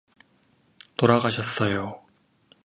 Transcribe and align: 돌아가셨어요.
돌아가셨어요. 0.97 2.01